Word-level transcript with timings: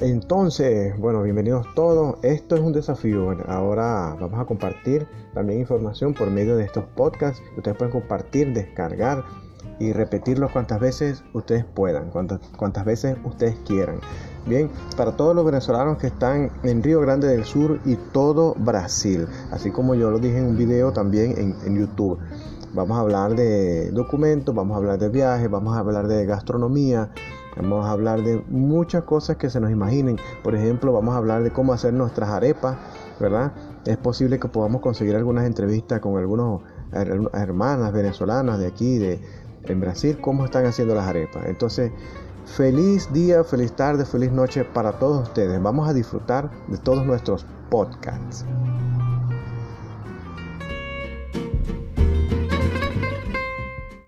Entonces, 0.00 0.98
bueno, 0.98 1.22
bienvenidos 1.22 1.66
todos. 1.74 2.16
Esto 2.22 2.54
es 2.54 2.62
un 2.62 2.72
desafío. 2.72 3.36
ahora 3.46 4.16
vamos 4.18 4.40
a 4.40 4.46
compartir 4.46 5.06
también 5.34 5.60
información 5.60 6.14
por 6.14 6.30
medio 6.30 6.56
de 6.56 6.64
estos 6.64 6.84
podcasts. 6.96 7.42
Ustedes 7.54 7.76
pueden 7.76 7.92
compartir, 7.92 8.54
descargar 8.54 9.22
y 9.78 9.92
repetirlos 9.92 10.52
cuantas 10.52 10.80
veces 10.80 11.22
ustedes 11.34 11.66
puedan, 11.66 12.08
cuantas, 12.08 12.40
cuantas 12.56 12.86
veces 12.86 13.18
ustedes 13.24 13.56
quieran. 13.66 14.00
Bien, 14.46 14.70
para 14.96 15.18
todos 15.18 15.36
los 15.36 15.44
venezolanos 15.44 15.98
que 15.98 16.06
están 16.06 16.50
en 16.62 16.82
Río 16.82 17.02
Grande 17.02 17.28
del 17.28 17.44
Sur 17.44 17.78
y 17.84 17.96
todo 17.96 18.54
Brasil, 18.54 19.26
así 19.50 19.70
como 19.70 19.94
yo 19.94 20.10
lo 20.10 20.18
dije 20.18 20.38
en 20.38 20.46
un 20.46 20.56
video 20.56 20.94
también 20.94 21.32
en, 21.36 21.54
en 21.66 21.78
YouTube. 21.78 22.18
Vamos 22.72 22.96
a 22.96 23.00
hablar 23.00 23.34
de 23.34 23.90
documentos, 23.90 24.54
vamos 24.54 24.74
a 24.74 24.78
hablar 24.78 24.98
de 24.98 25.08
viajes, 25.08 25.50
vamos 25.50 25.76
a 25.76 25.80
hablar 25.80 26.06
de 26.06 26.24
gastronomía, 26.24 27.10
Vamos 27.56 27.84
a 27.84 27.90
hablar 27.90 28.22
de 28.22 28.42
muchas 28.48 29.04
cosas 29.04 29.36
que 29.36 29.50
se 29.50 29.60
nos 29.60 29.70
imaginen. 29.70 30.16
Por 30.42 30.54
ejemplo, 30.54 30.92
vamos 30.92 31.14
a 31.14 31.18
hablar 31.18 31.42
de 31.42 31.50
cómo 31.50 31.72
hacer 31.72 31.92
nuestras 31.92 32.30
arepas, 32.30 32.76
¿verdad? 33.18 33.52
Es 33.84 33.96
posible 33.96 34.38
que 34.38 34.48
podamos 34.48 34.80
conseguir 34.80 35.16
algunas 35.16 35.46
entrevistas 35.46 36.00
con 36.00 36.16
algunos 36.16 36.62
hermanas 36.92 37.92
venezolanas 37.92 38.58
de 38.58 38.66
aquí, 38.66 38.98
de 38.98 39.20
en 39.64 39.80
Brasil, 39.80 40.18
cómo 40.20 40.44
están 40.44 40.64
haciendo 40.64 40.94
las 40.94 41.06
arepas. 41.06 41.44
Entonces, 41.46 41.92
feliz 42.46 43.12
día, 43.12 43.44
feliz 43.44 43.72
tarde, 43.72 44.04
feliz 44.04 44.32
noche 44.32 44.64
para 44.64 44.92
todos 44.92 45.28
ustedes. 45.28 45.62
Vamos 45.62 45.88
a 45.88 45.92
disfrutar 45.92 46.50
de 46.68 46.78
todos 46.78 47.04
nuestros 47.04 47.44
podcasts. 47.68 48.44